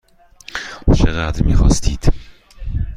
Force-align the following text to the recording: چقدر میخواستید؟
چقدر 0.95 1.43
میخواستید؟ 1.45 2.13